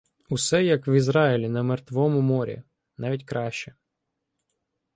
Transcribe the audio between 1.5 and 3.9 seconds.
Мертвому морі, навіть краще